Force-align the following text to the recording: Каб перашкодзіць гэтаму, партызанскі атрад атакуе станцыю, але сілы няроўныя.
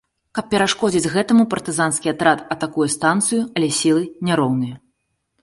Каб 0.37 0.45
перашкодзіць 0.53 1.11
гэтаму, 1.15 1.45
партызанскі 1.51 2.13
атрад 2.13 2.39
атакуе 2.57 2.89
станцыю, 2.95 3.45
але 3.55 3.71
сілы 3.83 4.03
няроўныя. 4.31 4.75